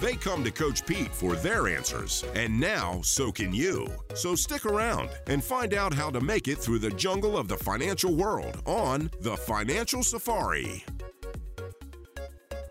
They 0.00 0.14
come 0.14 0.42
to 0.44 0.50
Coach 0.50 0.86
Pete 0.86 1.14
for 1.14 1.36
their 1.36 1.68
answers, 1.68 2.24
and 2.34 2.58
now 2.58 3.02
so 3.02 3.30
can 3.30 3.54
you. 3.54 3.86
So 4.14 4.34
stick 4.34 4.64
around 4.64 5.10
and 5.26 5.44
find 5.44 5.74
out 5.74 5.92
how 5.92 6.08
to 6.08 6.22
make 6.22 6.48
it 6.48 6.56
through 6.56 6.78
the 6.78 6.88
jungle 6.92 7.36
of 7.36 7.48
the 7.48 7.58
financial 7.58 8.14
world 8.14 8.62
on 8.64 9.10
The 9.20 9.36
Financial 9.36 10.02
Safari. 10.02 10.86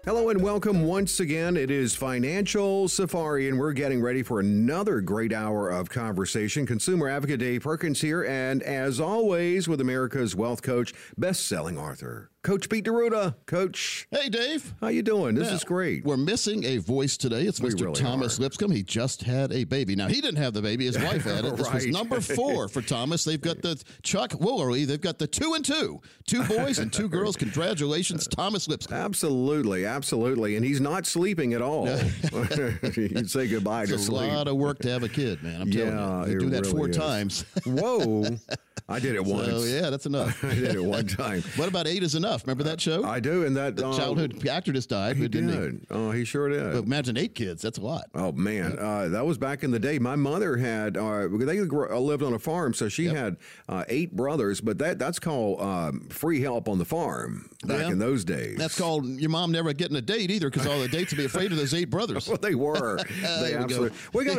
Hello 0.06 0.30
and 0.30 0.42
welcome 0.42 0.86
once 0.86 1.20
again. 1.20 1.56
It 1.56 1.70
is 1.70 1.94
Financial 1.94 2.88
Safari, 2.88 3.48
and 3.48 3.59
we're 3.59 3.73
getting 3.73 4.02
ready 4.02 4.23
for 4.23 4.40
another 4.40 5.00
great 5.00 5.32
hour 5.32 5.70
of 5.70 5.88
conversation. 5.88 6.66
Consumer 6.66 7.09
advocate 7.09 7.42
Dave 7.42 7.62
Perkins 7.62 8.02
here, 8.02 8.23
and 8.23 8.64
as 8.64 9.00
always, 9.00 9.68
with 9.68 9.82
America's 9.82 10.36
wealth 10.36 10.64
coach, 10.64 10.96
best-selling 11.16 11.78
author 11.78 12.31
Coach 12.42 12.70
Pete 12.70 12.86
D'Arruda. 12.86 13.36
Coach. 13.48 14.08
Hey, 14.12 14.30
Dave. 14.30 14.73
How 14.80 14.88
you 14.88 15.02
doing? 15.04 15.36
This 15.36 15.50
Now, 15.50 15.56
is 15.56 15.64
great. 15.66 16.06
We're 16.06 16.16
missing 16.16 16.64
a 16.64 16.78
voice 16.78 17.18
today. 17.18 17.42
It's 17.42 17.59
We 17.59 17.70
Mr. 17.70 17.81
really 17.81 17.94
Thomas 18.00 18.40
are. 18.40 18.44
Lipscomb. 18.44 18.72
He 18.72 18.81
just 18.81 19.23
had 19.23 19.52
a 19.52 19.66
baby. 19.66 19.94
Now, 19.98 20.08
he 20.08 20.22
didn't 20.22 20.38
have 20.42 20.54
the 20.54 20.62
baby. 20.62 20.86
His 20.86 20.98
wife 20.98 21.26
had 21.26 21.44
it. 21.44 21.50
This 21.59 21.73
was 21.73 21.88
number 21.88 22.22
four 22.22 22.70
for 22.70 22.81
Thomas. 22.81 23.26
They've 23.26 23.42
got 23.42 23.62
the 23.62 23.84
Chuck 24.04 24.30
Woolery. 24.31 24.88
They've 24.88 25.02
got 25.02 25.20
the 25.20 25.28
two 25.28 25.54
and 25.56 25.66
two. 25.66 26.00
Two 26.28 26.44
boys 26.46 26.80
and 26.80 26.94
two 26.94 27.09
girls. 27.09 27.36
Congratulations, 27.36 28.26
Thomas 28.28 28.70
Lipscomb. 28.70 28.96
Absolutely, 28.98 29.86
absolutely. 29.86 30.56
And 30.56 30.64
he's 30.66 30.80
not 30.80 31.06
sleeping 31.06 31.53
at 31.53 31.62
all. 31.62 31.88
You'd 32.96 33.30
say 33.30 33.48
goodbye 33.50 33.88
to 33.88 33.96
It's 33.96 34.03
a 34.03 34.06
sleep. 34.06 34.31
lot 34.31 34.48
of 34.48 34.56
work 34.56 34.80
to 34.80 34.90
have 34.90 35.03
a 35.03 35.09
kid, 35.09 35.44
man. 35.44 35.62
I'm 35.64 35.68
Yeah, 35.68 35.90
telling 35.90 36.28
you. 36.28 36.34
You 36.36 36.40
do 36.40 36.50
that 36.52 36.62
really 36.62 36.72
four 36.72 36.90
is. 36.90 36.96
times. 36.96 37.46
Whoa. 37.66 38.24
I 38.90 39.00
did 39.00 39.16
it 39.16 39.23
once. 39.23 39.48
So, 39.48 39.64
yeah, 39.64 39.90
that's 39.90 40.06
enough. 40.06 40.44
I 40.44 40.56
did 40.56 40.76
it 40.76 40.84
one 40.84 41.06
time. 41.08 41.44
What 41.56 41.68
about 41.70 41.88
eight 41.88 42.04
is 42.04 42.16
enough? 42.16 42.44
Remember 42.45 42.64
that 42.64 42.80
show? 42.82 43.04
I 43.04 43.20
do, 43.20 43.46
and 43.46 43.56
that 43.58 43.80
uh, 43.81 43.96
childhood 43.96 44.48
actor 44.48 44.72
just 44.73 44.90
died. 44.90 45.18
He 45.18 45.28
didn't 45.28 45.50
did. 45.52 45.86
Oh, 45.90 46.12
he 46.12 46.23
sure 46.26 46.50
did. 46.50 46.73
But 46.73 46.84
imagine 46.86 47.18
eight 47.18 47.36
kids. 47.36 47.62
That's 47.62 47.78
a 47.78 47.81
lot. 47.81 48.06
Oh 48.16 48.31
man, 48.31 48.78
uh, 48.80 49.09
that 49.09 49.26
was 49.26 49.38
back 49.38 49.64
in 49.64 49.72
the 49.72 49.80
day. 49.80 50.00
My 50.00 50.16
mother 50.16 50.58
had 50.58 50.96
uh, 50.98 51.28
they 51.31 51.59
uh, 51.59 51.64
lived 52.00 52.23
on 52.23 52.34
a 52.34 52.40
farm, 52.40 52.73
so 52.73 52.88
she 52.90 53.04
Yep. 53.06 53.16
had 53.16 53.38
uh, 53.68 53.84
eight 53.90 54.16
brothers. 54.16 54.62
But 54.62 54.78
that 54.80 55.00
that's 55.00 55.20
called 55.20 55.62
um, 55.62 56.08
free 56.09 56.42
help 56.42 56.68
on 56.70 56.78
the 56.80 56.86
farm 56.86 57.50
back 57.66 57.81
Yeah. 57.81 57.92
in 57.92 58.00
those 58.00 58.24
days. 58.24 58.58
That's 58.58 58.78
called 58.78 59.06
your 59.06 59.30
mom 59.30 59.52
never 59.52 59.74
getting 59.74 59.98
a 59.98 60.02
date 60.02 60.31
either 60.31 60.50
because 60.50 60.66
all 60.68 60.80
the 60.80 60.88
dates 60.88 61.12
would 61.12 61.18
be 61.18 61.26
afraid 61.26 61.52
of 61.52 61.58
those 61.58 61.74
eight 61.74 61.90
brothers. 61.90 62.28
Well, 62.30 62.38
they 62.38 62.56
were. 62.56 62.98
they 62.98 63.14
There 63.22 63.44
we 63.44 63.52
go. 63.52 63.64
absolutely. 63.64 63.98
We 64.14 64.26
got 64.26 64.38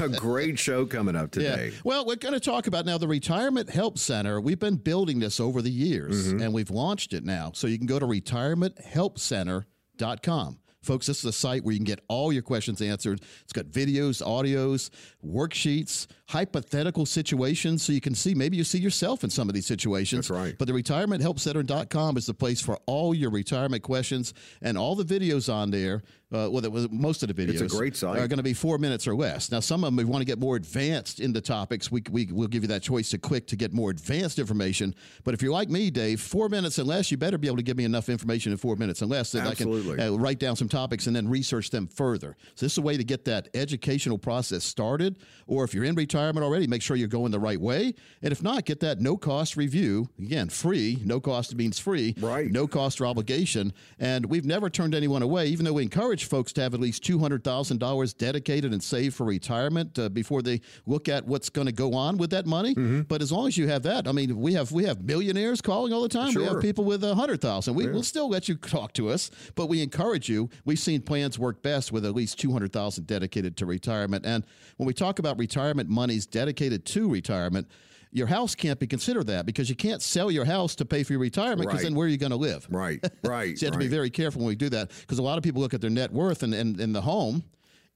a, 0.00 0.04
a 0.04 0.08
great 0.08 0.58
show 0.58 0.84
coming 0.84 1.14
up 1.16 1.30
today. 1.30 1.70
Yeah. 1.72 1.80
Well, 1.84 2.04
we're 2.04 2.16
going 2.16 2.34
to 2.34 2.40
talk 2.40 2.66
about 2.66 2.84
now 2.86 2.98
the 2.98 3.06
Retirement 3.08 3.70
Help 3.80 3.96
Center. 3.98 4.38
We've 4.42 4.58
been 4.58 4.76
building 4.76 5.20
this 5.20 5.40
over 5.40 5.62
the 5.62 5.70
years 5.70 6.28
Mm-hmm. 6.28 6.42
and 6.42 6.52
we've 6.52 6.68
launched 6.70 7.14
it 7.14 7.24
now. 7.24 7.52
So 7.54 7.66
you 7.66 7.78
can 7.78 7.86
go 7.86 7.98
to 7.98 8.04
retirementhelpcenter.com. 8.04 10.58
Folks, 10.82 11.06
this 11.06 11.18
is 11.18 11.24
a 11.26 11.32
site 11.32 11.62
where 11.62 11.72
you 11.72 11.78
can 11.78 11.84
get 11.84 12.00
all 12.08 12.32
your 12.32 12.42
questions 12.42 12.80
answered. 12.80 13.20
It's 13.42 13.52
got 13.52 13.66
videos, 13.66 14.22
audios, 14.22 14.88
worksheets, 15.26 16.06
hypothetical 16.28 17.04
situations 17.04 17.82
so 17.82 17.92
you 17.92 18.00
can 18.00 18.14
see 18.14 18.34
maybe 18.34 18.56
you 18.56 18.64
see 18.64 18.78
yourself 18.78 19.22
in 19.22 19.28
some 19.28 19.48
of 19.48 19.54
these 19.54 19.66
situations. 19.66 20.28
That's 20.28 20.40
right. 20.40 20.56
But 20.58 20.68
the 20.68 20.72
retirementhelpcenter.com 20.72 22.16
is 22.16 22.24
the 22.24 22.34
place 22.34 22.62
for 22.62 22.78
all 22.86 23.14
your 23.14 23.30
retirement 23.30 23.82
questions 23.82 24.32
and 24.62 24.78
all 24.78 24.94
the 24.94 25.04
videos 25.04 25.52
on 25.52 25.70
there. 25.70 26.02
Uh, 26.32 26.48
well, 26.48 26.60
that 26.60 26.70
was 26.70 26.88
most 26.92 27.24
of 27.24 27.28
the 27.28 27.34
videos 27.34 27.60
It's 27.60 27.74
a 27.74 27.76
great 27.76 27.96
site. 27.96 28.16
are 28.16 28.28
going 28.28 28.36
to 28.36 28.44
be 28.44 28.54
four 28.54 28.78
minutes 28.78 29.08
or 29.08 29.16
less. 29.16 29.50
Now, 29.50 29.58
some 29.58 29.82
of 29.82 29.88
them, 29.88 29.98
if 29.98 30.06
you 30.06 30.12
want 30.12 30.22
to 30.22 30.26
get 30.26 30.38
more 30.38 30.54
advanced 30.54 31.18
in 31.18 31.32
the 31.32 31.40
topics, 31.40 31.90
we, 31.90 32.04
we, 32.08 32.26
we'll 32.30 32.46
give 32.46 32.62
you 32.62 32.68
that 32.68 32.82
choice 32.82 33.10
to 33.10 33.18
quick 33.18 33.48
to 33.48 33.56
get 33.56 33.72
more 33.72 33.90
advanced 33.90 34.38
information. 34.38 34.94
But 35.24 35.34
if 35.34 35.42
you're 35.42 35.52
like 35.52 35.68
me, 35.68 35.90
Dave, 35.90 36.20
four 36.20 36.48
minutes 36.48 36.78
and 36.78 36.86
less, 36.86 37.10
you 37.10 37.16
better 37.16 37.36
be 37.36 37.48
able 37.48 37.56
to 37.56 37.64
give 37.64 37.76
me 37.76 37.84
enough 37.84 38.08
information 38.08 38.52
in 38.52 38.58
four 38.58 38.76
minutes 38.76 39.02
and 39.02 39.10
less 39.10 39.32
that 39.32 39.44
Absolutely. 39.44 39.94
I 39.94 39.96
can 39.96 40.14
uh, 40.14 40.16
write 40.18 40.38
down 40.38 40.54
some 40.54 40.68
topics 40.70 41.06
and 41.06 41.14
then 41.14 41.28
research 41.28 41.70
them 41.70 41.86
further. 41.86 42.36
So 42.54 42.66
this 42.66 42.72
is 42.72 42.78
a 42.78 42.82
way 42.82 42.96
to 42.96 43.04
get 43.04 43.24
that 43.26 43.48
educational 43.54 44.18
process 44.18 44.64
started. 44.64 45.16
Or 45.46 45.64
if 45.64 45.74
you're 45.74 45.84
in 45.84 45.94
retirement 45.94 46.44
already, 46.44 46.66
make 46.66 46.82
sure 46.82 46.96
you're 46.96 47.08
going 47.08 47.32
the 47.32 47.40
right 47.40 47.60
way. 47.60 47.94
And 48.22 48.32
if 48.32 48.42
not, 48.42 48.64
get 48.64 48.80
that 48.80 49.00
no 49.00 49.16
cost 49.16 49.56
review. 49.56 50.08
Again, 50.18 50.48
free. 50.48 50.98
No 51.04 51.20
cost 51.20 51.54
means 51.54 51.78
free. 51.78 52.14
Right. 52.18 52.50
No 52.50 52.66
cost 52.66 53.00
or 53.00 53.06
obligation. 53.06 53.72
And 53.98 54.26
we've 54.26 54.46
never 54.46 54.70
turned 54.70 54.94
anyone 54.94 55.22
away, 55.22 55.48
even 55.48 55.64
though 55.64 55.72
we 55.74 55.82
encourage 55.82 56.24
folks 56.24 56.52
to 56.54 56.62
have 56.62 56.74
at 56.74 56.80
least 56.80 57.02
$200,000 57.02 58.16
dedicated 58.16 58.72
and 58.72 58.82
saved 58.82 59.14
for 59.16 59.26
retirement 59.26 59.98
uh, 59.98 60.08
before 60.08 60.42
they 60.42 60.60
look 60.86 61.08
at 61.08 61.26
what's 61.26 61.50
going 61.50 61.66
to 61.66 61.72
go 61.72 61.94
on 61.94 62.16
with 62.16 62.30
that 62.30 62.46
money. 62.46 62.74
Mm-hmm. 62.74 63.02
But 63.02 63.22
as 63.22 63.32
long 63.32 63.48
as 63.48 63.56
you 63.58 63.68
have 63.68 63.82
that, 63.82 64.06
I 64.06 64.12
mean, 64.12 64.38
we 64.38 64.54
have 64.54 64.72
we 64.72 64.84
have 64.84 65.02
millionaires 65.02 65.60
calling 65.60 65.92
all 65.92 66.02
the 66.02 66.08
time. 66.08 66.34
We 66.34 66.44
have 66.44 66.60
people 66.60 66.84
with 66.84 67.02
a 67.04 67.14
hundred 67.14 67.40
thousand. 67.40 67.74
We 67.74 67.86
will 67.88 68.02
still 68.02 68.28
let 68.28 68.48
you 68.48 68.54
talk 68.56 68.92
to 68.94 69.08
us, 69.08 69.30
but 69.54 69.66
we 69.66 69.82
encourage 69.82 70.28
you. 70.28 70.48
We've 70.64 70.78
seen 70.78 71.02
plans 71.02 71.38
work 71.38 71.62
best 71.62 71.92
with 71.92 72.04
at 72.04 72.14
least 72.14 72.38
two 72.38 72.52
hundred 72.52 72.72
thousand 72.72 73.06
dedicated 73.06 73.56
to 73.58 73.66
retirement. 73.66 74.24
And 74.26 74.44
when 74.76 74.86
we 74.86 74.94
talk 74.94 75.18
about 75.18 75.38
retirement 75.38 75.88
monies 75.88 76.26
dedicated 76.26 76.84
to 76.86 77.08
retirement, 77.08 77.68
your 78.12 78.26
house 78.26 78.54
can't 78.54 78.78
be 78.80 78.86
considered 78.86 79.28
that 79.28 79.46
because 79.46 79.68
you 79.70 79.76
can't 79.76 80.02
sell 80.02 80.30
your 80.30 80.44
house 80.44 80.74
to 80.76 80.84
pay 80.84 81.02
for 81.04 81.12
your 81.12 81.20
retirement 81.20 81.60
because 81.60 81.74
Right. 81.76 81.82
then 81.84 81.94
where 81.94 82.06
are 82.06 82.10
you 82.10 82.16
going 82.18 82.30
to 82.30 82.36
live? 82.36 82.66
Right, 82.70 83.04
right. 83.22 83.56
So 83.58 83.66
you 83.66 83.70
have 83.70 83.74
to 83.74 83.78
be 83.78 83.88
very 83.88 84.10
careful 84.10 84.40
when 84.40 84.48
we 84.48 84.56
do 84.56 84.68
that 84.70 84.90
because 85.00 85.18
a 85.18 85.22
lot 85.22 85.38
of 85.38 85.44
people 85.44 85.62
look 85.62 85.74
at 85.74 85.80
their 85.80 85.90
net 85.90 86.12
worth 86.12 86.42
and, 86.42 86.52
and, 86.52 86.80
and 86.80 86.94
the 86.94 87.02
home 87.02 87.44